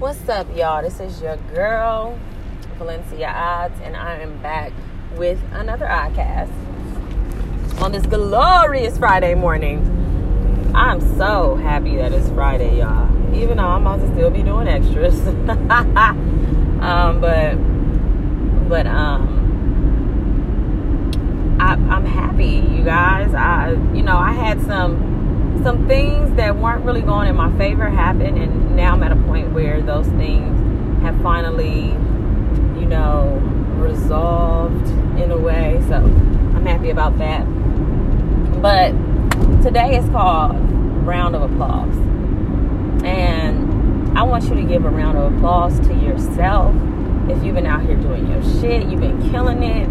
What's 0.00 0.26
up, 0.30 0.46
y'all? 0.56 0.80
This 0.80 0.98
is 0.98 1.20
your 1.20 1.36
girl, 1.52 2.18
Valencia 2.78 3.28
Odds, 3.28 3.78
and 3.82 3.94
I 3.94 4.14
am 4.14 4.38
back 4.38 4.72
with 5.18 5.38
another 5.52 5.84
iCast 5.84 6.50
on 7.82 7.92
this 7.92 8.06
glorious 8.06 8.96
Friday 8.96 9.34
morning. 9.34 10.72
I'm 10.74 11.02
so 11.18 11.56
happy 11.56 11.96
that 11.96 12.14
it's 12.14 12.30
Friday, 12.30 12.78
y'all. 12.78 13.10
Even 13.36 13.58
though 13.58 13.66
I'm 13.66 13.86
about 13.86 14.00
to 14.00 14.10
still 14.14 14.30
be 14.30 14.42
doing 14.42 14.68
extras. 14.68 15.20
um, 16.80 17.20
but, 17.20 17.56
but, 18.70 18.86
um, 18.86 19.36
I, 21.60 21.72
I'm 21.72 22.06
happy, 22.06 22.66
you 22.74 22.84
guys. 22.84 23.34
I, 23.34 23.72
you 23.92 24.00
know, 24.02 24.16
I 24.16 24.32
had 24.32 24.62
some 24.62 25.10
some 25.62 25.86
things 25.86 26.29
weren't 26.60 26.84
really 26.84 27.00
going 27.00 27.28
in 27.28 27.36
my 27.36 27.50
favor 27.56 27.88
happened, 27.88 28.38
and 28.38 28.76
now 28.76 28.92
I'm 28.92 29.02
at 29.02 29.12
a 29.12 29.16
point 29.16 29.52
where 29.52 29.80
those 29.80 30.06
things 30.08 30.60
have 31.02 31.20
finally, 31.22 31.88
you 32.78 32.86
know, 32.86 33.40
resolved 33.78 34.86
in 35.18 35.30
a 35.30 35.38
way. 35.38 35.82
So 35.88 35.96
I'm 35.96 36.66
happy 36.66 36.90
about 36.90 37.16
that. 37.18 37.44
But 38.60 38.90
today 39.62 39.96
is 39.96 40.08
called 40.10 40.56
Round 41.06 41.34
of 41.34 41.50
Applause. 41.50 41.96
And 43.04 44.18
I 44.18 44.22
want 44.22 44.44
you 44.44 44.54
to 44.54 44.62
give 44.62 44.84
a 44.84 44.90
round 44.90 45.16
of 45.16 45.34
applause 45.34 45.80
to 45.80 45.94
yourself 45.94 46.74
if 47.30 47.42
you've 47.42 47.54
been 47.54 47.66
out 47.66 47.82
here 47.82 47.96
doing 47.96 48.28
your 48.28 48.42
shit, 48.60 48.86
you've 48.88 49.00
been 49.00 49.30
killing 49.30 49.62
it, 49.62 49.88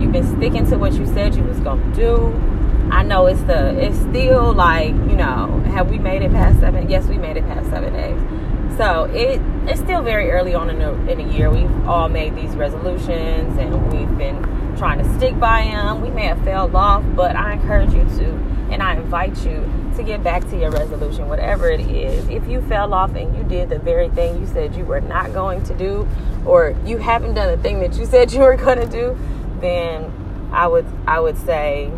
you've 0.00 0.12
been 0.12 0.36
sticking 0.36 0.68
to 0.68 0.76
what 0.76 0.92
you 0.92 1.06
said 1.06 1.34
you 1.34 1.42
was 1.42 1.58
to 1.58 1.76
do 1.94 2.51
I 2.92 3.02
know 3.02 3.26
it's 3.26 3.40
the 3.44 3.76
it's 3.82 3.98
still 3.98 4.52
like 4.52 4.90
you 4.90 5.16
know 5.16 5.60
have 5.72 5.90
we 5.90 5.98
made 5.98 6.20
it 6.20 6.30
past 6.30 6.60
seven? 6.60 6.90
Yes, 6.90 7.06
we 7.06 7.16
made 7.16 7.38
it 7.38 7.44
past 7.44 7.70
seven 7.70 7.94
days. 7.94 8.76
So 8.76 9.04
it 9.04 9.40
it's 9.66 9.80
still 9.80 10.02
very 10.02 10.30
early 10.30 10.54
on 10.54 10.68
in 10.68 10.78
the 10.78 10.92
in 11.10 11.26
the 11.26 11.34
year. 11.34 11.50
We've 11.50 11.88
all 11.88 12.10
made 12.10 12.36
these 12.36 12.54
resolutions 12.54 13.58
and 13.58 13.90
we've 13.90 14.18
been 14.18 14.76
trying 14.76 14.98
to 14.98 15.14
stick 15.14 15.40
by 15.40 15.62
them. 15.62 16.02
We 16.02 16.10
may 16.10 16.26
have 16.26 16.44
failed 16.44 16.74
off, 16.74 17.02
but 17.16 17.34
I 17.34 17.54
encourage 17.54 17.94
you 17.94 18.04
to 18.04 18.26
and 18.70 18.82
I 18.82 18.96
invite 18.96 19.42
you 19.46 19.70
to 19.96 20.02
get 20.02 20.22
back 20.22 20.42
to 20.50 20.58
your 20.58 20.70
resolution, 20.70 21.28
whatever 21.28 21.70
it 21.70 21.80
is. 21.80 22.28
If 22.28 22.46
you 22.46 22.60
fell 22.62 22.92
off 22.92 23.14
and 23.14 23.34
you 23.34 23.42
did 23.44 23.70
the 23.70 23.78
very 23.78 24.10
thing 24.10 24.38
you 24.38 24.46
said 24.46 24.76
you 24.76 24.84
were 24.84 25.00
not 25.00 25.32
going 25.32 25.62
to 25.64 25.74
do, 25.74 26.06
or 26.44 26.76
you 26.84 26.98
haven't 26.98 27.34
done 27.34 27.56
the 27.56 27.62
thing 27.62 27.80
that 27.80 27.94
you 27.94 28.04
said 28.04 28.32
you 28.34 28.40
were 28.40 28.56
going 28.56 28.78
to 28.78 28.86
do, 28.86 29.18
then 29.60 30.12
I 30.52 30.66
would 30.66 30.86
I 31.06 31.20
would 31.20 31.38
say 31.38 31.90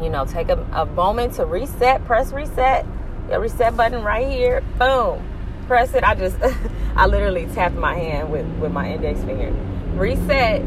you 0.00 0.10
know, 0.10 0.24
take 0.24 0.48
a, 0.48 0.58
a 0.72 0.86
moment 0.86 1.34
to 1.34 1.46
reset, 1.46 2.04
press 2.04 2.32
reset. 2.32 2.86
The 3.28 3.40
reset 3.40 3.76
button 3.76 4.04
right 4.04 4.28
here. 4.30 4.60
Boom. 4.78 5.26
Press 5.66 5.94
it. 5.94 6.04
I 6.04 6.14
just, 6.14 6.36
I 6.96 7.06
literally 7.06 7.46
tapped 7.46 7.74
my 7.74 7.94
hand 7.94 8.30
with, 8.30 8.46
with 8.58 8.72
my 8.72 8.92
index 8.92 9.22
finger. 9.24 9.50
Reset 9.98 10.62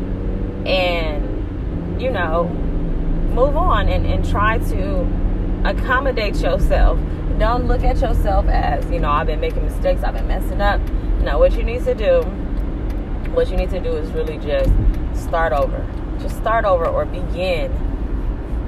and, 0.66 2.02
you 2.02 2.12
know, 2.12 2.46
move 3.34 3.56
on 3.56 3.88
and, 3.88 4.06
and 4.06 4.28
try 4.28 4.58
to 4.58 5.02
accommodate 5.64 6.36
yourself. 6.36 7.00
Don't 7.38 7.68
look 7.68 7.84
at 7.84 8.00
yourself 8.02 8.48
as, 8.48 8.90
you 8.92 9.00
know, 9.00 9.10
I've 9.10 9.28
been 9.28 9.40
making 9.40 9.64
mistakes, 9.64 10.04
I've 10.04 10.14
been 10.14 10.28
messing 10.28 10.60
up. 10.60 10.82
No, 11.22 11.38
what 11.38 11.54
you 11.56 11.64
need 11.64 11.86
to 11.86 11.96
do, 11.96 12.24
what 13.32 13.50
you 13.50 13.56
need 13.56 13.70
to 13.70 13.80
do 13.80 13.96
is 13.96 14.12
really 14.12 14.38
just 14.40 14.70
start 15.16 15.54
over. 15.54 15.86
Just 16.20 16.36
start 16.38 16.66
over 16.66 16.86
or 16.86 17.06
begin 17.06 17.89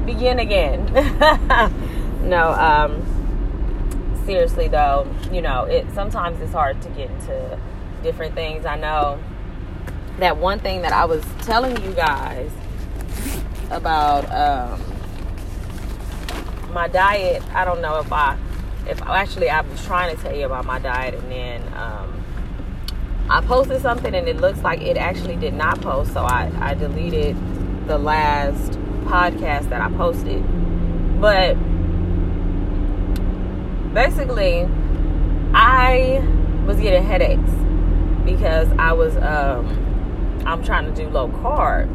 begin 0.06 0.40
again. 0.40 0.86
no, 2.24 2.52
um, 2.54 4.22
seriously 4.26 4.68
though, 4.68 5.08
you 5.32 5.42
know, 5.42 5.64
it 5.66 5.86
sometimes 5.94 6.40
it's 6.42 6.54
hard 6.54 6.82
to 6.82 6.90
get 6.90 7.10
into 7.10 7.60
different 8.04 8.36
things. 8.36 8.66
I 8.66 8.78
know 8.78 9.20
that 10.20 10.38
one 10.38 10.60
thing 10.60 10.82
that 10.84 10.94
I 10.94 11.06
was 11.06 11.24
telling 11.42 11.82
you 11.84 11.94
guys 11.94 12.52
about 13.70 14.26
um, 14.32 14.82
my 16.74 16.88
diet. 16.88 17.44
I 17.54 17.66
don't 17.66 17.82
know 17.82 18.00
if 18.00 18.12
I, 18.12 18.38
if 18.88 19.02
actually 19.04 19.50
I 19.50 19.62
was 19.62 19.84
trying 19.86 20.16
to 20.16 20.22
tell 20.22 20.36
you 20.36 20.46
about 20.46 20.66
my 20.66 20.80
diet, 20.80 21.16
and 21.16 21.32
then 21.32 21.74
um, 21.74 22.24
I 23.30 23.42
posted 23.42 23.82
something, 23.82 24.14
and 24.14 24.28
it 24.28 24.38
looks 24.38 24.60
like 24.60 24.82
it 24.82 24.98
actually 24.98 25.38
did 25.38 25.54
not 25.54 25.82
post, 25.82 26.14
so 26.14 26.22
I, 26.22 26.52
I 26.60 26.74
deleted 26.74 27.38
the 27.88 27.98
last 27.98 28.78
podcast 29.06 29.70
that 29.70 29.82
I 29.82 29.92
posted. 29.96 30.44
But 31.20 31.56
basically, 33.94 34.68
I 35.54 36.24
was 36.66 36.80
getting 36.80 37.04
headaches 37.04 37.50
because 38.26 38.70
I 38.78 38.94
was 38.94 39.16
um, 39.18 40.44
I'm 40.46 40.64
trying 40.64 40.94
to 40.94 41.04
do 41.04 41.10
low 41.10 41.30
carb. 41.30 41.90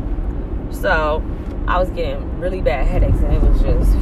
So 0.75 1.25
I 1.67 1.79
was 1.79 1.91
getting 1.91 2.39
really 2.39 2.61
bad 2.61 2.87
headaches 2.87 3.19
and 3.19 3.33
it 3.33 3.43
was 3.43 3.61
just 3.61 3.93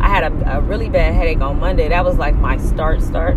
I 0.00 0.08
had 0.08 0.24
a, 0.24 0.58
a 0.58 0.60
really 0.60 0.88
bad 0.88 1.14
headache 1.14 1.40
on 1.40 1.58
Monday. 1.58 1.88
That 1.88 2.04
was 2.04 2.16
like 2.16 2.34
my 2.34 2.58
start 2.58 3.02
start. 3.02 3.36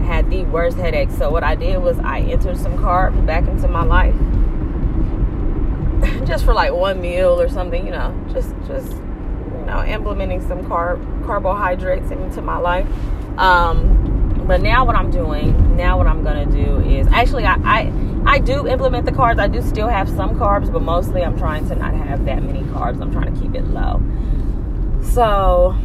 I 0.00 0.04
had 0.04 0.30
the 0.30 0.44
worst 0.44 0.76
headache. 0.76 1.10
So 1.10 1.30
what 1.30 1.44
I 1.44 1.54
did 1.54 1.78
was 1.78 1.98
I 2.00 2.20
entered 2.20 2.58
some 2.58 2.76
carbs 2.76 3.24
back 3.24 3.46
into 3.48 3.68
my 3.68 3.84
life 3.84 4.14
just 6.26 6.44
for 6.44 6.54
like 6.54 6.72
one 6.72 7.00
meal 7.00 7.40
or 7.40 7.48
something, 7.48 7.84
you 7.84 7.92
know, 7.92 8.14
just 8.32 8.54
just 8.66 8.92
you 8.92 9.66
know, 9.66 9.84
implementing 9.84 10.46
some 10.46 10.64
carb 10.64 11.24
carbohydrates 11.24 12.10
into 12.10 12.42
my 12.42 12.58
life. 12.58 12.86
Um, 13.38 14.44
but 14.46 14.60
now 14.60 14.84
what 14.84 14.96
I'm 14.96 15.10
doing, 15.10 15.76
now 15.76 15.98
what 15.98 16.06
I'm 16.06 16.24
gonna 16.24 16.46
do 16.46 16.80
is 16.80 17.06
actually 17.08 17.44
I, 17.44 17.54
I 17.64 17.92
I 18.24 18.38
do 18.38 18.66
implement 18.66 19.06
the 19.06 19.12
carbs. 19.12 19.38
I 19.38 19.48
do 19.48 19.62
still 19.62 19.88
have 19.88 20.08
some 20.08 20.38
carbs, 20.38 20.72
but 20.72 20.82
mostly 20.82 21.22
I'm 21.24 21.38
trying 21.38 21.68
to 21.68 21.74
not 21.74 21.94
have 21.94 22.24
that 22.24 22.42
many 22.42 22.62
carbs. 22.62 23.00
I'm 23.00 23.12
trying 23.12 23.34
to 23.34 23.40
keep 23.40 23.54
it 23.54 23.66
low. 23.68 24.00
So 25.02 25.76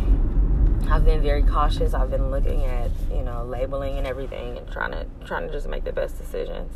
I've 0.89 1.05
been 1.05 1.21
very 1.21 1.43
cautious. 1.43 1.93
I've 1.93 2.09
been 2.09 2.31
looking 2.31 2.63
at 2.65 2.91
you 3.11 3.23
know 3.23 3.45
labeling 3.45 3.97
and 3.97 4.07
everything, 4.07 4.57
and 4.57 4.71
trying 4.71 4.91
to 4.91 5.05
trying 5.25 5.47
to 5.47 5.53
just 5.53 5.67
make 5.67 5.83
the 5.83 5.93
best 5.93 6.17
decisions. 6.17 6.71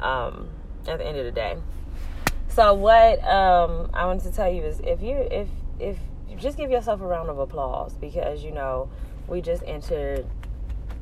Um, 0.00 0.48
at 0.86 0.98
the 0.98 1.06
end 1.06 1.16
of 1.16 1.24
the 1.24 1.32
day. 1.32 1.56
So 2.54 2.72
what 2.72 3.18
um, 3.24 3.90
I 3.92 4.06
wanted 4.06 4.30
to 4.30 4.32
tell 4.32 4.48
you 4.48 4.62
is 4.62 4.78
if 4.84 5.02
you 5.02 5.16
if 5.16 5.48
if 5.80 5.98
just 6.38 6.56
give 6.56 6.70
yourself 6.70 7.00
a 7.00 7.06
round 7.06 7.28
of 7.28 7.40
applause 7.40 7.94
because 7.94 8.44
you 8.44 8.52
know 8.52 8.88
we 9.26 9.40
just 9.40 9.64
entered 9.66 10.24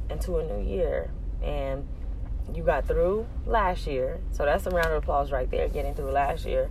into 0.08 0.38
a 0.38 0.44
new 0.44 0.66
year 0.66 1.10
and 1.42 1.86
you 2.54 2.62
got 2.62 2.86
through 2.86 3.26
last 3.44 3.86
year. 3.86 4.18
So 4.30 4.46
that's 4.46 4.64
a 4.64 4.70
round 4.70 4.88
of 4.88 5.02
applause 5.02 5.30
right 5.30 5.50
there, 5.50 5.68
getting 5.68 5.94
through 5.94 6.10
last 6.10 6.46
year. 6.46 6.70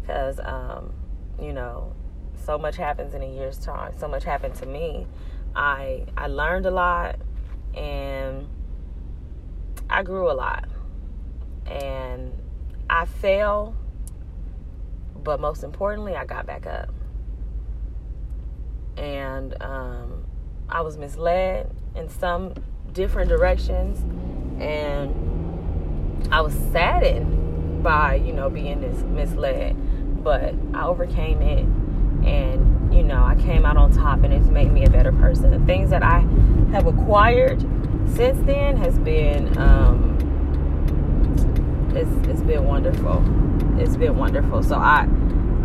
Because, 0.00 0.40
um, 0.40 0.94
you 1.38 1.52
know, 1.52 1.92
so 2.34 2.56
much 2.56 2.76
happens 2.76 3.12
in 3.12 3.22
a 3.22 3.30
year's 3.30 3.58
time. 3.58 3.92
So 3.98 4.08
much 4.08 4.24
happened 4.24 4.54
to 4.56 4.66
me. 4.66 5.06
I 5.54 6.06
I 6.16 6.28
learned 6.28 6.64
a 6.64 6.70
lot 6.70 7.16
and 7.74 8.48
I 9.90 10.02
grew 10.02 10.30
a 10.30 10.32
lot. 10.32 10.66
And 11.66 12.32
I 12.88 13.04
fail 13.04 13.74
but 15.24 15.40
most 15.40 15.64
importantly, 15.64 16.14
I 16.14 16.24
got 16.26 16.46
back 16.46 16.66
up. 16.66 16.90
And 18.96 19.60
um, 19.62 20.24
I 20.68 20.82
was 20.82 20.96
misled 20.98 21.74
in 21.96 22.08
some 22.08 22.54
different 22.92 23.28
directions. 23.30 24.00
And 24.62 26.32
I 26.32 26.42
was 26.42 26.54
saddened 26.72 27.82
by, 27.82 28.16
you 28.16 28.32
know, 28.32 28.50
being 28.50 28.80
this 28.80 29.02
misled. 29.02 30.22
But 30.22 30.54
I 30.74 30.84
overcame 30.84 31.42
it. 31.42 31.64
And, 32.26 32.94
you 32.94 33.02
know, 33.02 33.24
I 33.24 33.34
came 33.34 33.66
out 33.66 33.76
on 33.76 33.92
top 33.92 34.22
and 34.22 34.32
it's 34.32 34.46
made 34.46 34.70
me 34.72 34.84
a 34.84 34.90
better 34.90 35.12
person. 35.12 35.50
The 35.50 35.66
things 35.66 35.90
that 35.90 36.02
I 36.02 36.20
have 36.72 36.86
acquired 36.86 37.60
since 38.14 38.40
then 38.46 38.76
has 38.76 38.98
been, 38.98 39.58
um, 39.58 40.12
it's, 41.94 42.28
it's 42.28 42.42
been 42.42 42.64
wonderful 42.64 43.22
it's 43.78 43.96
been 43.96 44.16
wonderful. 44.16 44.62
So 44.62 44.76
I 44.76 45.08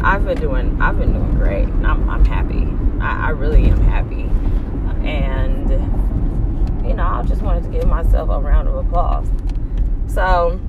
I've 0.02 0.26
been 0.26 0.40
doing 0.40 0.82
I've 0.82 0.98
been 0.98 1.14
doing 1.14 1.36
great. 1.36 1.68
I'm 1.68 2.10
I'm 2.10 2.26
happy. 2.26 2.68
I, 3.02 3.28
I 3.28 3.30
really 3.30 3.66
am 3.66 3.82
happy. 3.82 4.30
And 5.08 5.70
you 6.86 6.94
know, 6.94 7.06
I 7.06 7.24
just 7.24 7.42
wanted 7.42 7.64
to 7.64 7.70
give 7.70 7.88
myself 7.88 8.30
a 8.30 8.40
round 8.40 8.68
of 8.68 8.76
applause. 8.76 9.28
So 10.08 10.60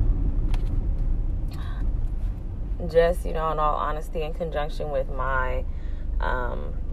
just, 2.88 3.24
you 3.24 3.32
know, 3.32 3.50
in 3.52 3.58
all 3.58 3.76
honesty, 3.76 4.22
in 4.22 4.34
conjunction 4.34 4.90
with 4.90 5.08
my 5.10 5.64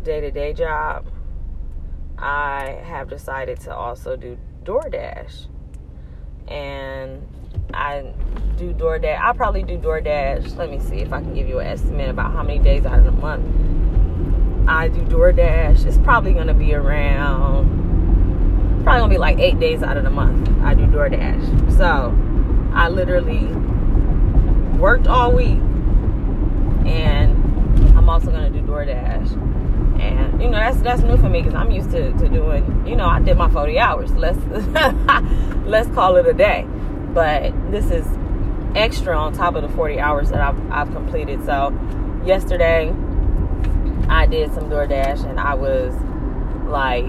day 0.03 0.21
to 0.21 0.31
day 0.31 0.53
job, 0.53 1.05
I 2.17 2.81
have 2.85 3.09
decided 3.09 3.59
to 3.61 3.75
also 3.75 4.15
do 4.15 4.38
DoorDash. 4.63 5.47
And 6.47 7.27
I 7.73 8.13
do 8.57 8.73
DoorDash. 8.73 9.19
I'll 9.19 9.33
probably 9.33 9.63
do 9.63 9.77
DoorDash. 9.77 10.57
Let 10.57 10.69
me 10.69 10.79
see 10.79 10.97
if 10.97 11.13
I 11.13 11.21
can 11.21 11.33
give 11.33 11.47
you 11.47 11.59
an 11.59 11.67
estimate 11.67 12.09
about 12.09 12.33
how 12.33 12.43
many 12.43 12.59
days 12.59 12.85
out 12.85 12.99
of 12.99 13.05
the 13.05 13.11
month 13.11 13.45
I 14.67 14.87
do 14.87 15.01
DoorDash. 15.01 15.85
It's 15.85 15.97
probably 15.99 16.33
to 16.33 16.53
be 16.53 16.73
around, 16.73 17.67
probably 18.83 18.83
probably 18.83 18.99
gonna 18.99 19.13
be 19.13 19.17
like 19.17 19.39
eight 19.39 19.59
days 19.59 19.83
out 19.83 19.97
of 19.97 20.03
the 20.03 20.09
month 20.09 20.49
I 20.61 20.73
do 20.73 20.83
DoorDash. 20.83 21.77
So 21.77 22.15
I 22.73 22.89
literally 22.89 23.45
worked 24.77 25.07
all 25.07 25.31
week 25.31 25.59
and 26.85 27.31
I'm 27.97 28.09
also 28.09 28.31
gonna 28.31 28.49
do 28.49 28.61
DoorDash. 28.61 29.43
And 30.01 30.41
you 30.41 30.49
know 30.49 30.57
that's 30.57 30.79
that's 30.81 31.01
new 31.01 31.17
for 31.17 31.29
me 31.29 31.41
because 31.41 31.55
I'm 31.55 31.71
used 31.71 31.91
to, 31.91 32.11
to 32.11 32.29
doing 32.29 32.87
you 32.87 32.95
know 32.95 33.07
I 33.07 33.19
did 33.19 33.37
my 33.37 33.49
40 33.49 33.79
hours. 33.79 34.11
Let's 34.11 34.39
let's 35.65 35.89
call 35.89 36.17
it 36.17 36.27
a 36.27 36.33
day. 36.33 36.67
But 37.13 37.71
this 37.71 37.89
is 37.92 38.06
extra 38.75 39.18
on 39.18 39.33
top 39.33 39.56
of 39.56 39.63
the 39.63 39.69
40 39.69 40.00
hours 40.00 40.30
that 40.30 40.42
I've, 40.42 40.71
I've 40.71 40.92
completed. 40.92 41.44
So 41.45 41.77
yesterday 42.25 42.94
I 44.09 44.25
did 44.25 44.54
some 44.54 44.69
DoorDash 44.69 45.27
and 45.27 45.39
I 45.39 45.56
was 45.56 45.94
like 46.68 47.06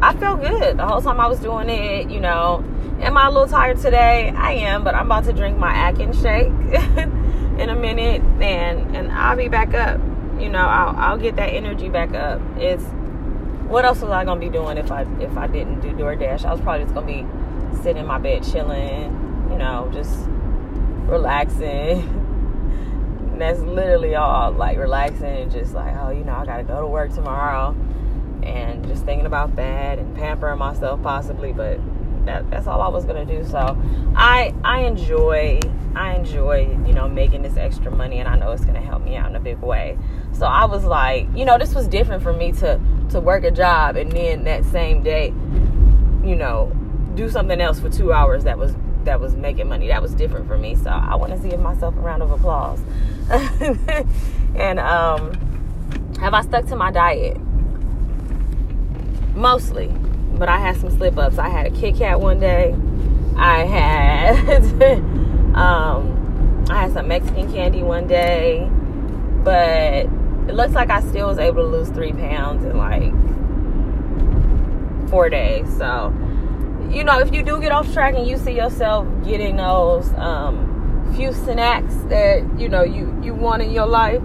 I 0.00 0.14
felt 0.14 0.40
good 0.40 0.76
the 0.76 0.86
whole 0.86 1.00
time 1.00 1.20
I 1.20 1.26
was 1.26 1.40
doing 1.40 1.68
it. 1.68 2.10
You 2.10 2.20
know, 2.20 2.64
am 3.00 3.16
I 3.16 3.26
a 3.26 3.30
little 3.30 3.48
tired 3.48 3.78
today? 3.78 4.32
I 4.36 4.52
am, 4.52 4.84
but 4.84 4.94
I'm 4.94 5.06
about 5.06 5.24
to 5.24 5.32
drink 5.32 5.58
my 5.58 5.72
Atkins 5.72 6.20
shake 6.20 6.46
in 7.58 7.68
a 7.68 7.74
minute, 7.74 8.22
and 8.40 8.96
and 8.96 9.10
I'll 9.10 9.36
be 9.36 9.48
back 9.48 9.74
up. 9.74 10.00
You 10.38 10.50
know, 10.50 10.60
I'll 10.60 10.96
I'll 10.96 11.18
get 11.18 11.34
that 11.36 11.48
energy 11.48 11.88
back 11.88 12.14
up. 12.14 12.40
It's 12.58 12.84
what 13.66 13.84
else 13.84 14.00
was 14.00 14.10
I 14.10 14.24
gonna 14.24 14.40
be 14.40 14.50
doing 14.50 14.78
if 14.78 14.92
I 14.92 15.02
if 15.20 15.36
I 15.36 15.48
didn't 15.48 15.80
do 15.80 15.88
DoorDash? 15.88 16.44
I 16.44 16.52
was 16.52 16.60
probably 16.60 16.84
just 16.84 16.94
gonna 16.94 17.06
be 17.06 17.26
sitting 17.76 17.98
in 17.98 18.06
my 18.06 18.18
bed 18.18 18.42
chilling. 18.42 19.48
You 19.50 19.58
know, 19.58 19.90
just 19.92 20.24
relaxing. 21.06 22.24
that's 23.38 23.60
literally 23.60 24.16
all 24.16 24.50
like 24.50 24.76
relaxing 24.76 25.24
and 25.24 25.52
just 25.52 25.72
like 25.72 25.94
oh 25.96 26.10
you 26.10 26.24
know 26.24 26.34
i 26.34 26.44
gotta 26.44 26.64
go 26.64 26.80
to 26.80 26.86
work 26.88 27.14
tomorrow 27.14 27.70
and 28.42 28.84
just 28.88 29.04
thinking 29.04 29.26
about 29.26 29.54
that 29.54 29.96
and 29.96 30.16
pampering 30.16 30.58
myself 30.58 31.00
possibly 31.04 31.52
but 31.52 31.78
that, 32.28 32.50
that's 32.50 32.66
all 32.66 32.80
I 32.80 32.88
was 32.88 33.04
gonna 33.04 33.24
do. 33.24 33.44
So 33.44 33.76
I 34.14 34.54
I 34.62 34.82
enjoy 34.82 35.60
I 35.96 36.14
enjoy 36.14 36.78
you 36.86 36.92
know 36.92 37.08
making 37.08 37.42
this 37.42 37.56
extra 37.56 37.90
money, 37.90 38.18
and 38.18 38.28
I 38.28 38.36
know 38.36 38.52
it's 38.52 38.64
gonna 38.64 38.80
help 38.80 39.02
me 39.02 39.16
out 39.16 39.30
in 39.30 39.36
a 39.36 39.40
big 39.40 39.58
way. 39.58 39.98
So 40.32 40.46
I 40.46 40.66
was 40.66 40.84
like, 40.84 41.26
you 41.34 41.44
know, 41.44 41.58
this 41.58 41.74
was 41.74 41.88
different 41.88 42.22
for 42.22 42.32
me 42.32 42.52
to 42.52 42.80
to 43.10 43.20
work 43.20 43.44
a 43.44 43.50
job 43.50 43.96
and 43.96 44.12
then 44.12 44.44
that 44.44 44.64
same 44.66 45.02
day, 45.02 45.28
you 46.22 46.36
know, 46.36 46.70
do 47.18 47.28
something 47.28 47.60
else 47.60 47.80
for 47.80 47.90
two 47.90 48.12
hours 48.12 48.44
that 48.44 48.56
was 48.56 48.74
that 49.04 49.20
was 49.20 49.34
making 49.34 49.68
money. 49.68 49.88
That 49.88 50.00
was 50.00 50.14
different 50.14 50.46
for 50.46 50.56
me. 50.56 50.76
So 50.76 50.90
I 50.90 51.16
want 51.16 51.32
to 51.40 51.48
give 51.48 51.60
myself 51.60 51.96
a 51.96 52.00
round 52.00 52.22
of 52.22 52.30
applause. 52.30 52.80
and 54.54 54.78
um, 54.78 55.32
have 56.20 56.32
I 56.32 56.42
stuck 56.42 56.66
to 56.66 56.76
my 56.76 56.92
diet? 56.92 57.36
Mostly, 59.34 59.88
but 60.34 60.48
I 60.48 60.58
had 60.58 60.76
some 60.76 60.90
slip 60.90 61.18
ups. 61.18 61.38
I 61.38 61.48
had 61.48 61.66
a 61.66 61.70
Kit 61.70 61.96
Kat 61.96 62.20
one 62.20 62.38
day. 62.38 62.74
I 63.36 63.64
had 63.64 64.82
um, 65.54 66.64
I 66.70 66.82
had 66.82 66.92
some 66.92 67.08
Mexican 67.08 67.52
candy 67.52 67.82
one 67.82 68.06
day, 68.06 68.68
but 69.42 70.06
it 70.48 70.54
looks 70.54 70.72
like 70.72 70.90
I 70.90 71.00
still 71.00 71.26
was 71.26 71.38
able 71.38 71.62
to 71.62 71.68
lose 71.68 71.88
three 71.88 72.12
pounds 72.12 72.64
in 72.64 72.76
like 72.76 73.12
four 75.10 75.28
days. 75.28 75.66
So, 75.76 76.12
you 76.90 77.04
know, 77.04 77.18
if 77.20 77.32
you 77.32 77.42
do 77.42 77.60
get 77.60 77.72
off 77.72 77.92
track 77.92 78.14
and 78.14 78.26
you 78.26 78.38
see 78.38 78.52
yourself 78.52 79.06
getting 79.24 79.56
those 79.56 80.12
um, 80.14 81.12
few 81.14 81.32
snacks 81.32 81.94
that 82.08 82.42
you 82.58 82.68
know 82.68 82.82
you 82.82 83.18
you 83.22 83.34
want 83.34 83.62
in 83.62 83.70
your 83.70 83.86
life, 83.86 84.22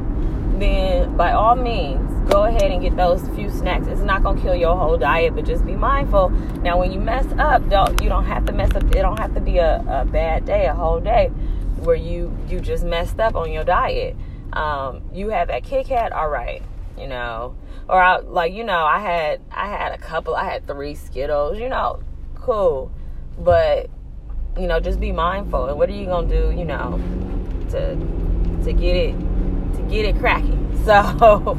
then 0.60 1.16
by 1.18 1.32
all 1.32 1.56
means 1.56 2.10
go 2.30 2.46
ahead 2.46 2.72
and 2.72 2.82
get 2.82 2.96
those 2.96 3.28
few 3.30 3.50
snacks. 3.50 3.88
It's 3.88 4.02
not 4.02 4.24
gonna 4.24 4.42
kill 4.42 4.56
your 4.56 4.78
whole 4.78 4.98
diet, 4.98 5.36
but 5.36 5.46
just 5.46 5.66
be 5.66 5.76
mindful. 5.76 6.30
Now, 6.30 6.80
when 6.80 6.92
you 6.92 7.00
mess 7.00 7.26
up, 7.38 7.68
don't 7.70 8.02
you 8.02 8.10
don't 8.10 8.26
have 8.26 8.46
to 8.46 8.54
mess 8.54 8.74
up. 8.76 8.84
It 8.84 9.02
don't 9.02 9.20
have 9.20 9.34
to 9.36 9.42
be 9.42 9.58
a, 9.58 9.84
a 9.88 10.06
bad 10.06 10.46
day, 10.46 10.66
a 10.68 10.74
whole 10.74 11.00
day, 11.00 11.28
where 11.82 11.96
you 11.96 12.36
you 12.48 12.60
just 12.60 12.86
messed 12.86 13.20
up 13.20 13.36
on 13.36 13.52
your 13.52 13.66
diet. 13.66 14.16
Um, 14.54 15.02
you 15.14 15.30
have 15.30 15.50
that 15.50 15.64
Kit 15.64 15.88
Kat, 15.88 16.12
all 16.12 16.30
right, 16.30 16.62
you 16.98 17.08
know, 17.08 17.56
or 17.90 18.02
I, 18.02 18.20
like 18.20 18.54
you 18.54 18.64
know, 18.64 18.86
I 18.86 19.00
had 19.00 19.42
I 19.52 19.68
had 19.68 19.92
a 19.92 19.98
couple, 19.98 20.36
I 20.36 20.46
had 20.46 20.66
three 20.66 20.96
Skittles, 20.96 21.60
you 21.60 21.68
know, 21.68 22.02
cool, 22.44 22.92
but 23.40 23.90
you 24.58 24.68
know, 24.68 24.80
just 24.80 25.00
be 25.00 25.12
mindful. 25.12 25.66
And 25.66 25.78
what 25.78 25.90
are 25.90 25.94
you 25.94 26.06
gonna 26.06 26.28
do, 26.28 26.56
you 26.56 26.66
know, 26.66 27.00
to 27.72 27.96
to 28.64 28.74
get 28.74 28.96
it 28.96 29.14
to 29.76 29.82
get 29.90 30.06
it 30.06 30.18
cracking? 30.20 30.62
So 30.84 31.58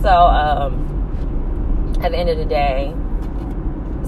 so 0.00 0.08
um, 0.08 1.98
at 2.02 2.12
the 2.12 2.18
end 2.18 2.28
of 2.28 2.38
the 2.38 2.44
day, 2.44 2.94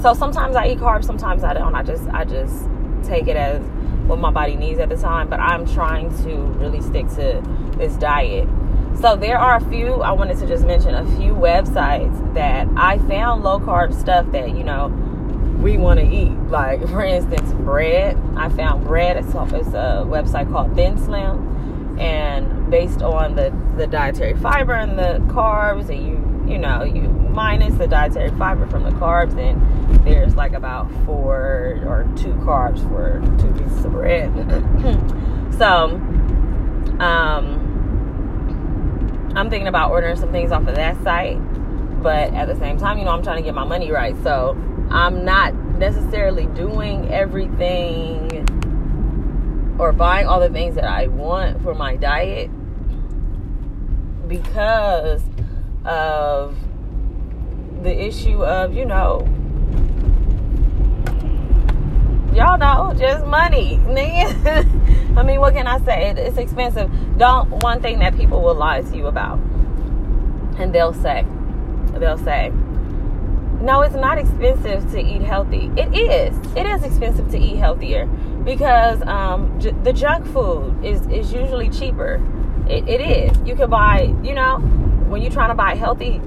so 0.00 0.14
sometimes 0.14 0.54
I 0.54 0.68
eat 0.68 0.78
carbs, 0.78 1.04
sometimes 1.04 1.42
I 1.42 1.52
don't. 1.52 1.74
I 1.74 1.82
just 1.82 2.08
I 2.10 2.24
just 2.24 2.68
take 3.02 3.26
it 3.26 3.36
as 3.36 3.60
what 4.06 4.20
my 4.20 4.30
body 4.30 4.54
needs 4.54 4.78
at 4.78 4.88
the 4.88 4.96
time. 4.96 5.28
But 5.28 5.40
I'm 5.40 5.66
trying 5.66 6.16
to 6.22 6.36
really 6.60 6.80
stick 6.80 7.08
to 7.16 7.42
this 7.76 7.96
diet. 7.96 8.48
So 9.00 9.16
there 9.16 9.36
are 9.36 9.56
a 9.56 9.60
few. 9.68 9.94
I 9.94 10.12
wanted 10.12 10.38
to 10.38 10.46
just 10.46 10.64
mention 10.64 10.94
a 10.94 11.04
few 11.16 11.32
websites 11.32 12.34
that 12.34 12.68
I 12.76 12.98
found 12.98 13.42
low 13.42 13.58
carb 13.58 13.92
stuff 13.98 14.30
that 14.30 14.56
you 14.56 14.62
know 14.62 14.90
we 15.62 15.78
want 15.78 16.00
to 16.00 16.06
eat. 16.06 16.32
Like 16.50 16.80
for 16.88 17.04
instance, 17.04 17.52
bread. 17.54 18.18
I 18.36 18.48
found 18.50 18.84
bread. 18.84 19.16
It's, 19.16 19.28
it's 19.28 19.68
a 19.68 20.04
website 20.06 20.50
called 20.50 20.74
Thin 20.74 20.98
Slim, 20.98 21.98
and 21.98 22.70
based 22.70 23.02
on 23.02 23.36
the, 23.36 23.54
the 23.76 23.86
dietary 23.86 24.34
fiber 24.34 24.74
and 24.74 24.98
the 24.98 25.22
carbs 25.32 25.88
and 25.88 26.06
you 26.06 26.32
you 26.50 26.58
know 26.58 26.82
you 26.82 27.02
minus 27.02 27.74
the 27.74 27.86
dietary 27.86 28.30
fiber 28.38 28.66
from 28.66 28.82
the 28.82 28.90
carbs 28.90 29.38
and 29.38 30.06
there's 30.06 30.34
like 30.34 30.52
about 30.52 30.90
four 31.04 31.80
or 31.86 32.10
two 32.16 32.32
carbs 32.44 32.80
for 32.88 33.20
two 33.40 33.52
pieces 33.52 33.84
of 33.84 33.92
bread 33.92 34.28
so 35.58 35.96
um 36.98 37.58
i'm 39.36 39.48
thinking 39.48 39.68
about 39.68 39.90
ordering 39.90 40.16
some 40.16 40.32
things 40.32 40.50
off 40.50 40.66
of 40.66 40.74
that 40.74 41.00
site 41.04 41.38
but 42.02 42.34
at 42.34 42.46
the 42.46 42.56
same 42.56 42.76
time 42.76 42.98
you 42.98 43.04
know 43.04 43.12
i'm 43.12 43.22
trying 43.22 43.36
to 43.36 43.42
get 43.42 43.54
my 43.54 43.64
money 43.64 43.92
right 43.92 44.16
so 44.22 44.56
i'm 44.90 45.24
not 45.24 45.54
necessarily 45.78 46.46
doing 46.48 47.10
everything 47.12 48.46
or 49.78 49.92
buying 49.92 50.26
all 50.26 50.38
the 50.38 50.48
things 50.48 50.76
that 50.76 50.84
I 50.84 51.08
want 51.08 51.60
for 51.62 51.74
my 51.74 51.96
diet 51.96 52.50
because 54.28 55.22
of 55.84 56.56
the 57.82 57.92
issue 57.92 58.44
of, 58.44 58.72
you 58.72 58.84
know, 58.84 59.26
y'all 62.32 62.58
know, 62.58 62.94
just 62.96 63.26
money. 63.26 63.80
I 65.16 65.22
mean, 65.24 65.40
what 65.40 65.54
can 65.54 65.66
I 65.66 65.78
say? 65.84 66.10
It's 66.16 66.38
expensive. 66.38 66.90
Don't, 67.18 67.50
one 67.62 67.82
thing 67.82 67.98
that 67.98 68.16
people 68.16 68.40
will 68.40 68.54
lie 68.54 68.82
to 68.82 68.96
you 68.96 69.08
about, 69.08 69.38
and 70.58 70.72
they'll 70.72 70.94
say, 70.94 71.26
they'll 71.94 72.18
say, 72.18 72.52
no, 73.62 73.82
it's 73.82 73.94
not 73.94 74.18
expensive 74.18 74.90
to 74.90 75.00
eat 75.00 75.22
healthy. 75.22 75.70
It 75.76 75.94
is. 75.94 76.36
It 76.56 76.66
is 76.66 76.82
expensive 76.82 77.30
to 77.30 77.38
eat 77.38 77.56
healthier 77.56 78.06
because 78.44 79.00
um, 79.02 79.58
j- 79.60 79.74
the 79.82 79.92
junk 79.92 80.26
food 80.26 80.84
is, 80.84 81.00
is 81.06 81.32
usually 81.32 81.70
cheaper 81.70 82.20
it, 82.68 82.88
it 82.88 83.00
is. 83.00 83.36
You 83.46 83.54
can 83.54 83.70
buy, 83.70 84.14
you 84.22 84.34
know, 84.34 84.58
when 85.08 85.22
you're 85.22 85.30
trying 85.30 85.50
to 85.50 85.54
buy 85.54 85.74
healthy 85.74 86.20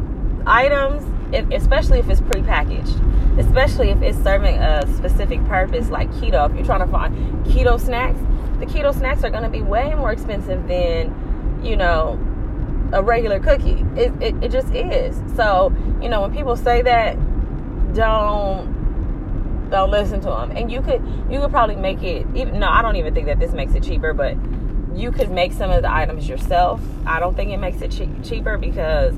items, 0.46 1.04
if, 1.34 1.50
especially 1.52 2.00
if 2.00 2.10
it's 2.10 2.22
prepackaged, 2.22 3.40
especially 3.40 3.90
if 3.90 4.02
it's 4.02 4.18
serving 4.20 4.58
a 4.58 4.86
specific 4.96 5.44
purpose 5.48 5.90
like 5.90 6.10
keto. 6.12 6.50
If 6.50 6.56
you're 6.56 6.66
trying 6.66 6.86
to 6.86 6.88
find 6.88 7.46
keto 7.46 7.80
snacks, 7.80 8.20
the 8.60 8.66
keto 8.66 8.94
snacks 8.94 9.24
are 9.24 9.30
going 9.30 9.44
to 9.44 9.50
be 9.50 9.62
way 9.62 9.94
more 9.96 10.12
expensive 10.12 10.68
than, 10.68 11.62
you 11.64 11.76
know, 11.76 12.20
a 12.96 13.04
regular 13.04 13.40
cookie. 13.40 13.86
It, 13.96 14.14
it, 14.22 14.44
it 14.44 14.52
just 14.52 14.74
is. 14.74 15.20
So, 15.36 15.72
you 16.02 16.10
know, 16.10 16.22
when 16.22 16.34
people 16.34 16.56
say 16.56 16.82
that, 16.82 17.18
don't 17.94 18.74
don't 19.70 19.90
listen 19.90 20.22
to 20.22 20.28
them. 20.28 20.52
And 20.52 20.72
you 20.72 20.82
could 20.82 21.04
you 21.30 21.40
could 21.40 21.52
probably 21.52 21.76
make 21.76 22.02
it 22.04 22.26
even 22.36 22.60
no, 22.60 22.68
I 22.68 22.82
don't 22.82 22.96
even 22.96 23.14
think 23.14 23.28
that 23.28 23.40
this 23.40 23.52
makes 23.52 23.74
it 23.74 23.84
cheaper, 23.84 24.14
but 24.14 24.36
you 24.96 25.12
could 25.12 25.30
make 25.30 25.52
some 25.52 25.70
of 25.70 25.82
the 25.82 25.92
items 25.94 26.30
yourself. 26.30 26.82
I 27.06 27.20
don't 27.20 27.36
think 27.36 27.52
it 27.52 27.58
makes 27.58 27.82
it 27.82 27.92
che- 27.92 28.10
cheaper 28.24 28.58
because 28.58 29.14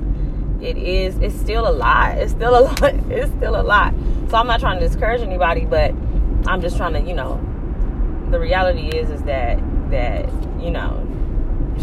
it 0.60 0.76
is 0.76 1.16
it's 1.18 1.38
still 1.38 1.68
a 1.68 1.72
lot. 1.72 2.18
It's 2.18 2.32
still 2.32 2.58
a 2.58 2.62
lot. 2.82 2.82
It's 3.10 3.32
still 3.32 3.60
a 3.60 3.62
lot. 3.62 3.94
So 4.30 4.36
I'm 4.36 4.46
not 4.46 4.60
trying 4.60 4.80
to 4.80 4.86
discourage 4.86 5.20
anybody, 5.20 5.64
but 5.64 5.92
I'm 6.46 6.60
just 6.60 6.76
trying 6.76 6.94
to, 6.94 7.00
you 7.00 7.14
know, 7.14 7.40
the 8.30 8.40
reality 8.40 8.88
is 8.88 9.10
is 9.10 9.22
that 9.22 9.58
that, 9.90 10.28
you 10.60 10.70
know, 10.70 11.04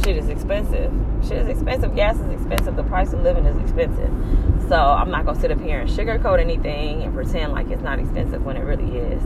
shit 0.03 0.17
is 0.17 0.29
expensive. 0.29 0.91
Shit 1.23 1.37
is 1.37 1.47
expensive. 1.47 1.95
Gas 1.95 2.17
is 2.17 2.31
expensive. 2.31 2.75
The 2.75 2.83
price 2.83 3.13
of 3.13 3.21
living 3.21 3.45
is 3.45 3.57
expensive. 3.57 4.11
So 4.67 4.75
I'm 4.75 5.11
not 5.11 5.25
gonna 5.25 5.39
sit 5.39 5.51
up 5.51 5.61
here 5.61 5.79
and 5.79 5.89
sugarcoat 5.89 6.39
anything 6.39 7.03
and 7.03 7.13
pretend 7.13 7.51
like 7.51 7.69
it's 7.69 7.81
not 7.81 7.99
expensive 7.99 8.43
when 8.43 8.57
it 8.57 8.61
really 8.61 8.97
is 8.97 9.23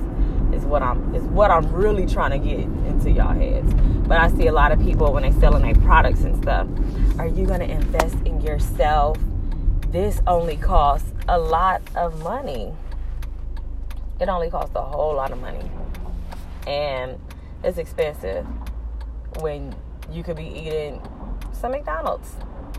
is 0.53 0.65
what 0.65 0.81
I'm 0.81 1.13
is 1.15 1.23
what 1.23 1.51
I'm 1.51 1.71
really 1.71 2.05
trying 2.05 2.31
to 2.31 2.39
get 2.39 2.59
into 2.59 3.11
y'all 3.11 3.33
heads. 3.33 3.73
But 4.07 4.19
I 4.19 4.29
see 4.29 4.47
a 4.47 4.51
lot 4.51 4.71
of 4.71 4.79
people 4.79 5.13
when 5.13 5.23
they 5.23 5.31
selling 5.39 5.61
their 5.61 5.75
products 5.83 6.21
and 6.21 6.41
stuff. 6.41 6.67
Are 7.19 7.27
you 7.27 7.45
gonna 7.45 7.65
invest 7.65 8.15
in 8.25 8.41
yourself? 8.41 9.17
This 9.89 10.21
only 10.27 10.57
costs 10.57 11.11
a 11.27 11.37
lot 11.37 11.81
of 11.95 12.21
money. 12.23 12.73
It 14.19 14.29
only 14.29 14.49
costs 14.49 14.75
a 14.75 14.81
whole 14.81 15.15
lot 15.15 15.31
of 15.31 15.39
money. 15.39 15.69
And 16.67 17.19
it's 17.63 17.77
expensive 17.77 18.45
when 19.39 19.75
you 20.11 20.23
could 20.23 20.37
be 20.37 20.47
eating 20.47 21.01
some 21.51 21.71
McDonald's. 21.71 22.33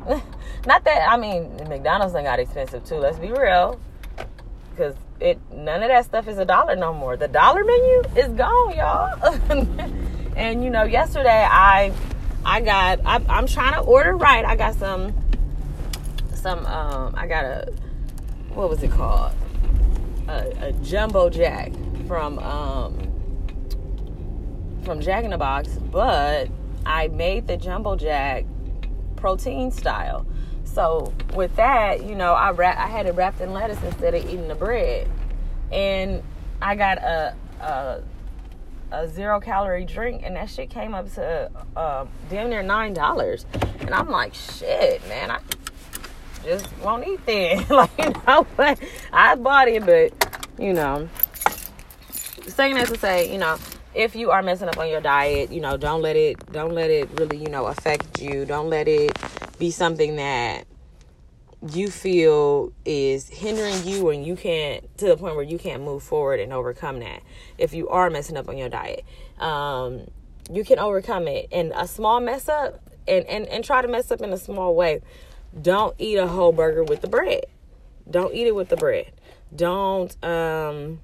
Not 0.67 0.85
that 0.85 1.11
I 1.11 1.17
mean 1.17 1.57
McDonald's 1.69 2.15
ain't 2.15 2.25
got 2.25 2.39
expensive 2.39 2.85
too. 2.85 2.97
Let's 2.97 3.19
be 3.19 3.33
real, 3.33 3.79
because 4.71 4.95
it 5.21 5.39
none 5.53 5.83
of 5.83 5.89
that 5.89 6.05
stuff 6.05 6.29
is 6.29 6.39
a 6.39 6.45
dollar 6.45 6.77
no 6.77 6.93
more. 6.93 7.17
The 7.17 7.29
dollar 7.29 7.65
menu 7.65 8.03
is 8.17 8.29
gone, 8.29 8.77
y'all. 8.77 9.41
and 10.37 10.65
you 10.65 10.71
know, 10.71 10.85
yesterday 10.85 11.47
I 11.49 11.93
I 12.45 12.61
got 12.61 13.01
I, 13.05 13.23
I'm 13.29 13.47
trying 13.47 13.75
to 13.75 13.81
order 13.81 14.17
right. 14.17 14.45
I 14.45 14.57
got 14.57 14.75
some 14.75 15.15
some 16.35 16.65
um 16.67 17.15
I 17.17 17.27
got 17.27 17.45
a 17.45 17.73
what 18.55 18.71
was 18.71 18.83
it 18.83 18.91
called 18.91 19.33
a, 20.29 20.69
a 20.69 20.73
jumbo 20.83 21.29
jack 21.29 21.73
from 22.07 22.39
um 22.39 23.11
from 24.85 25.01
Jack 25.01 25.25
in 25.25 25.31
the 25.31 25.39
Box, 25.39 25.69
but 25.93 26.49
I 26.87 27.09
made 27.09 27.47
the 27.47 27.57
jumbo 27.57 27.97
jack 27.97 28.45
protein 29.17 29.71
style. 29.71 30.27
So 30.65 31.13
with 31.35 31.55
that, 31.57 32.05
you 32.05 32.15
know, 32.15 32.33
I 32.33 32.53
wrap, 32.53 32.79
I 32.79 32.87
had 32.87 33.07
it 33.07 33.15
wrapped 33.15 33.41
in 33.41 33.53
lettuce 33.53 33.83
instead 33.83 34.15
of 34.15 34.25
eating 34.25 34.49
the 34.49 34.55
bread, 34.55 35.09
and 35.73 36.23
I 36.63 36.77
got 36.77 36.99
a 36.99 37.35
a, 37.61 38.03
a 38.93 39.09
zero 39.09 39.41
calorie 39.41 39.85
drink, 39.85 40.23
and 40.25 40.37
that 40.37 40.49
shit 40.49 40.71
came 40.71 40.95
up 40.95 41.13
to 41.15 41.51
uh, 41.77 42.07
damn 42.29 42.51
near 42.51 42.63
nine 42.63 42.95
dollars, 42.95 43.47
and 43.81 43.91
I'm 43.91 44.09
like, 44.11 44.35
shit, 44.35 45.07
man, 45.09 45.31
I 45.31 45.41
just 46.45 46.67
won't 46.79 47.07
eat 47.07 47.25
then. 47.27 47.67
like 47.71 47.91
you 47.99 48.13
know, 48.27 48.47
but 48.57 48.79
I 49.13 49.35
bought 49.35 49.69
it, 49.69 49.85
but 49.85 50.13
you 50.59 50.73
know, 50.73 51.09
saying 52.47 52.77
that 52.77 52.89
to 52.89 52.99
say, 52.99 53.33
you 53.33 53.39
know, 53.39 53.59
if 53.95 54.15
you 54.15 54.31
are 54.31 54.43
messing 54.43 54.69
up 54.69 54.79
on 54.79 54.89
your 54.89 55.01
diet, 55.01 55.51
you 55.51 55.61
know, 55.61 55.77
don't 55.77 56.03
let 56.03 56.17
it 56.17 56.53
don't 56.53 56.73
let 56.73 56.91
it 56.91 57.09
really, 57.19 57.37
you 57.37 57.49
know, 57.49 57.67
affect 57.67 58.21
you. 58.21 58.45
Don't 58.45 58.71
let 58.71 58.89
it 58.89 59.17
be 59.59 59.71
something 59.71 60.17
that 60.17 60.65
you 61.73 61.89
feel 61.89 62.73
is 62.87 63.29
hindering 63.29 63.87
you 63.87 64.09
and 64.09 64.27
you 64.27 64.35
can't 64.35 64.97
to 64.99 65.07
the 65.07 65.17
point 65.17 65.35
where 65.37 65.45
you 65.45 65.59
can't 65.59 65.83
move 65.83 66.03
forward 66.03 66.41
and 66.41 66.53
overcome 66.53 67.01
that. 67.01 67.23
If 67.59 67.75
you 67.75 67.89
are 67.89 68.09
messing 68.09 68.37
up 68.37 68.49
on 68.49 68.57
your 68.57 68.69
diet, 68.71 69.05
um, 69.39 70.07
you 70.51 70.65
can 70.65 70.79
overcome 70.79 71.29
it. 71.29 71.49
And 71.53 71.73
a 71.75 71.87
small 71.87 72.21
mess 72.21 72.49
up 72.49 72.81
and, 73.07 73.27
and, 73.27 73.47
and 73.47 73.65
try 73.65 73.83
to 73.83 73.89
mess 73.89 74.11
up 74.11 74.23
in 74.23 74.33
a 74.33 74.39
small 74.39 74.75
way. 74.75 75.03
Don't 75.61 75.95
eat 75.99 76.17
a 76.17 76.27
whole 76.27 76.53
burger 76.53 76.85
with 76.85 77.03
the 77.03 77.09
bread. 77.09 77.45
Don't 78.09 78.35
eat 78.35 78.47
it 78.47 78.55
with 78.55 78.69
the 78.69 78.77
bread. 78.77 79.13
Don't 79.55 80.17
um 80.25 81.01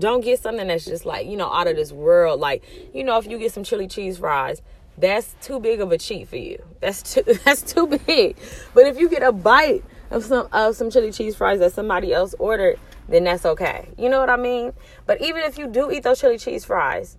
don't 0.00 0.22
get 0.22 0.40
something 0.40 0.66
that's 0.66 0.84
just 0.84 1.04
like, 1.04 1.26
you 1.26 1.36
know, 1.36 1.52
out 1.52 1.68
of 1.68 1.76
this 1.76 1.92
world. 1.92 2.40
Like, 2.40 2.64
you 2.92 3.04
know, 3.04 3.18
if 3.18 3.26
you 3.26 3.38
get 3.38 3.52
some 3.52 3.64
chili 3.64 3.86
cheese 3.86 4.18
fries, 4.18 4.62
that's 4.98 5.34
too 5.40 5.60
big 5.60 5.80
of 5.80 5.92
a 5.92 5.98
cheat 5.98 6.28
for 6.28 6.36
you. 6.36 6.62
That's 6.80 7.14
too 7.14 7.22
that's 7.44 7.62
too 7.62 7.86
big. 8.06 8.36
But 8.74 8.86
if 8.86 8.98
you 8.98 9.08
get 9.08 9.22
a 9.22 9.32
bite 9.32 9.84
of 10.10 10.24
some 10.24 10.48
of 10.52 10.76
some 10.76 10.90
chili 10.90 11.12
cheese 11.12 11.36
fries 11.36 11.60
that 11.60 11.72
somebody 11.72 12.12
else 12.12 12.34
ordered, 12.38 12.78
then 13.08 13.24
that's 13.24 13.46
okay. 13.46 13.88
You 13.98 14.08
know 14.08 14.20
what 14.20 14.30
I 14.30 14.36
mean? 14.36 14.72
But 15.06 15.20
even 15.22 15.42
if 15.42 15.58
you 15.58 15.68
do 15.68 15.90
eat 15.90 16.02
those 16.02 16.20
chili 16.20 16.38
cheese 16.38 16.64
fries, 16.64 17.16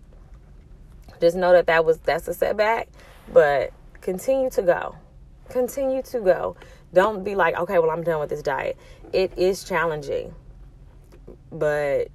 just 1.19 1.35
know 1.35 1.51
that 1.51 1.67
that 1.67 1.85
was 1.85 1.99
that's 1.99 2.27
a 2.27 2.33
setback, 2.33 2.89
but 3.31 3.71
continue 4.01 4.49
to 4.51 4.61
go. 4.61 4.95
Continue 5.49 6.01
to 6.03 6.19
go. 6.19 6.55
Don't 6.93 7.23
be 7.23 7.35
like, 7.35 7.57
okay, 7.57 7.79
well, 7.79 7.91
I'm 7.91 8.03
done 8.03 8.19
with 8.19 8.29
this 8.29 8.41
diet. 8.41 8.77
It 9.13 9.37
is 9.37 9.63
challenging. 9.63 10.33
But 11.51 12.09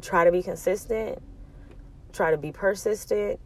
try 0.00 0.24
to 0.24 0.32
be 0.32 0.42
consistent, 0.42 1.22
try 2.12 2.30
to 2.30 2.36
be 2.36 2.52
persistent, 2.52 3.40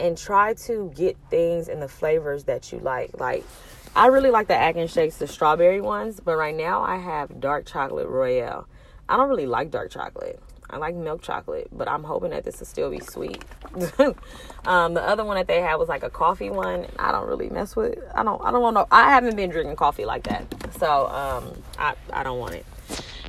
and 0.00 0.18
try 0.18 0.54
to 0.54 0.92
get 0.96 1.16
things 1.30 1.68
in 1.68 1.80
the 1.80 1.88
flavors 1.88 2.44
that 2.44 2.72
you 2.72 2.78
like. 2.78 3.18
Like, 3.18 3.44
I 3.94 4.06
really 4.08 4.30
like 4.30 4.48
the 4.48 4.56
Atkins 4.56 4.92
shakes, 4.92 5.18
the 5.18 5.26
strawberry 5.26 5.80
ones, 5.80 6.20
but 6.20 6.36
right 6.36 6.54
now 6.54 6.82
I 6.82 6.96
have 6.96 7.40
dark 7.40 7.66
chocolate 7.66 8.08
royale. 8.08 8.66
I 9.08 9.16
don't 9.16 9.28
really 9.28 9.46
like 9.46 9.70
dark 9.70 9.90
chocolate. 9.90 10.40
I 10.70 10.78
like 10.78 10.94
milk 10.96 11.22
chocolate, 11.22 11.68
but 11.70 11.88
I'm 11.88 12.02
hoping 12.02 12.30
that 12.30 12.44
this 12.44 12.58
will 12.58 12.66
still 12.66 12.90
be 12.90 12.98
sweet. 12.98 13.44
um, 14.66 14.94
the 14.94 15.02
other 15.02 15.24
one 15.24 15.36
that 15.36 15.46
they 15.46 15.60
had 15.60 15.76
was 15.76 15.88
like 15.88 16.02
a 16.02 16.10
coffee 16.10 16.50
one. 16.50 16.86
I 16.98 17.12
don't 17.12 17.28
really 17.28 17.48
mess 17.48 17.76
with. 17.76 17.92
It. 17.92 18.08
I 18.14 18.24
don't. 18.24 18.42
I 18.42 18.50
don't 18.50 18.62
want 18.62 18.76
to. 18.76 18.86
I 18.90 19.10
haven't 19.10 19.36
been 19.36 19.50
drinking 19.50 19.76
coffee 19.76 20.04
like 20.04 20.24
that, 20.24 20.46
so 20.78 21.06
um, 21.08 21.62
I 21.78 21.94
I 22.12 22.22
don't 22.22 22.38
want 22.38 22.54
it. 22.54 22.66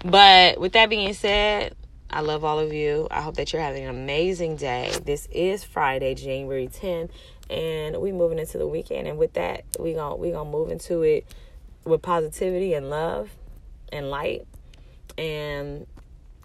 But 0.03 0.59
with 0.59 0.73
that 0.73 0.89
being 0.89 1.13
said, 1.13 1.75
I 2.15 2.21
love 2.21 2.45
all 2.45 2.59
of 2.59 2.71
you. 2.71 3.09
I 3.11 3.19
hope 3.19 3.35
that 3.35 3.51
you're 3.51 3.61
having 3.61 3.83
an 3.83 3.89
amazing 3.89 4.55
day. 4.55 4.89
This 5.03 5.27
is 5.33 5.65
Friday, 5.65 6.15
January 6.15 6.69
10th, 6.69 7.09
and 7.49 7.99
we 7.99 8.13
moving 8.13 8.39
into 8.39 8.57
the 8.57 8.65
weekend. 8.65 9.05
And 9.05 9.17
with 9.17 9.33
that, 9.33 9.65
we 9.77 9.93
gonna 9.95 10.15
we 10.15 10.31
gonna 10.31 10.49
move 10.49 10.71
into 10.71 11.01
it 11.01 11.27
with 11.83 12.01
positivity 12.01 12.73
and 12.73 12.89
love 12.89 13.31
and 13.91 14.09
light. 14.09 14.47
And 15.17 15.87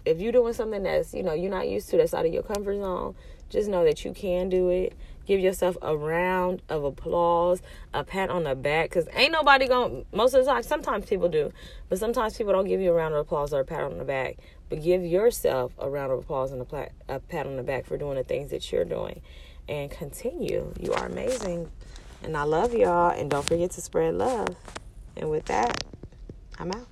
if 0.03 0.19
you're 0.19 0.33
doing 0.33 0.51
something 0.51 0.83
that's 0.83 1.13
you 1.13 1.23
know 1.23 1.31
you're 1.31 1.49
not 1.49 1.69
used 1.69 1.89
to, 1.91 1.97
that's 1.97 2.13
out 2.13 2.25
of 2.25 2.33
your 2.33 2.43
comfort 2.43 2.75
zone, 2.75 3.15
just 3.49 3.69
know 3.69 3.85
that 3.85 4.03
you 4.03 4.11
can 4.11 4.49
do 4.49 4.67
it. 4.67 4.91
Give 5.25 5.39
yourself 5.39 5.77
a 5.81 5.95
round 5.95 6.63
of 6.67 6.83
applause, 6.83 7.61
a 7.93 8.03
pat 8.03 8.29
on 8.29 8.43
the 8.43 8.55
back, 8.55 8.89
because 8.89 9.07
ain't 9.13 9.31
nobody 9.31 9.69
gonna. 9.69 10.03
Most 10.11 10.33
of 10.33 10.43
the 10.43 10.51
time, 10.51 10.63
sometimes 10.63 11.05
people 11.05 11.29
do, 11.29 11.53
but 11.87 11.97
sometimes 11.97 12.35
people 12.35 12.51
don't 12.51 12.67
give 12.67 12.81
you 12.81 12.91
a 12.91 12.93
round 12.93 13.13
of 13.13 13.21
applause 13.21 13.53
or 13.53 13.61
a 13.61 13.65
pat 13.65 13.83
on 13.83 13.97
the 13.99 14.03
back. 14.03 14.35
But 14.71 14.81
give 14.81 15.03
yourself 15.03 15.73
a 15.77 15.89
round 15.89 16.13
of 16.13 16.19
applause 16.19 16.53
and 16.53 16.61
a, 16.61 16.63
plat, 16.63 16.93
a 17.09 17.19
pat 17.19 17.45
on 17.45 17.57
the 17.57 17.61
back 17.61 17.85
for 17.85 17.97
doing 17.97 18.15
the 18.15 18.23
things 18.23 18.51
that 18.51 18.71
you're 18.71 18.85
doing. 18.85 19.21
And 19.67 19.91
continue. 19.91 20.73
You 20.79 20.93
are 20.93 21.07
amazing. 21.07 21.69
And 22.23 22.37
I 22.37 22.43
love 22.43 22.73
y'all. 22.73 23.11
And 23.11 23.29
don't 23.29 23.45
forget 23.45 23.71
to 23.71 23.81
spread 23.81 24.13
love. 24.13 24.55
And 25.17 25.29
with 25.29 25.43
that, 25.47 25.83
I'm 26.57 26.71
out. 26.71 26.90